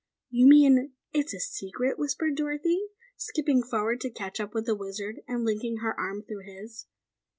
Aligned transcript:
"You 0.31 0.47
mean 0.47 0.93
it's 1.13 1.31
a 1.31 1.39
secret?" 1.39 1.99
whispered 1.99 2.35
Dorothy, 2.35 2.87
skipping 3.17 3.61
forward 3.61 4.01
to 4.01 4.09
catch 4.09 4.39
up 4.39 4.51
with 4.55 4.65
the 4.65 4.73
Wizard 4.73 5.17
and 5.27 5.45
linking 5.45 5.77
her 5.77 5.93
arm 5.99 6.23
through 6.23 6.45
his. 6.51 6.87